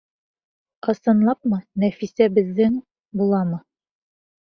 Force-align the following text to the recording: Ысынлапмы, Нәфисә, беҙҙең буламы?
Ысынлапмы, 0.93 1.61
Нәфисә, 1.85 2.31
беҙҙең 2.41 2.83
буламы? 3.23 3.65